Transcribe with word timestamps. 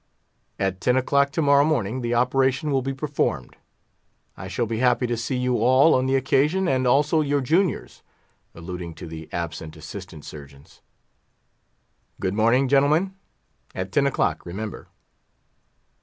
At 0.57 0.81
ten 0.81 0.97
o'clock 0.97 1.31
to 1.33 1.43
morrow 1.43 1.63
morning 1.63 2.01
the 2.01 2.15
operation 2.15 2.71
will 2.71 2.81
be 2.81 2.91
performed. 2.91 3.55
I 4.35 4.47
shall 4.47 4.65
be 4.65 4.79
happy 4.79 5.05
to 5.05 5.15
see 5.15 5.37
you 5.37 5.57
all 5.59 5.93
on 5.93 6.07
the 6.07 6.15
occasion, 6.15 6.67
and 6.67 6.87
also 6.87 7.21
your 7.21 7.39
juniors" 7.39 8.01
(alluding 8.55 8.95
to 8.95 9.05
the 9.05 9.29
absent 9.31 9.77
Assistant 9.77 10.25
Surgeons). 10.25 10.81
"Good 12.19 12.33
morning, 12.33 12.67
gentlemen; 12.67 13.13
at 13.75 13.91
ten 13.91 14.07
o'clock, 14.07 14.43
remember." 14.43 14.87